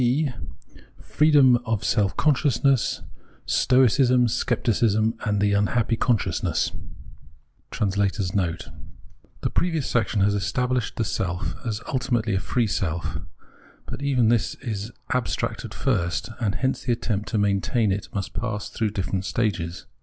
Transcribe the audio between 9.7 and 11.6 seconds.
section has established the self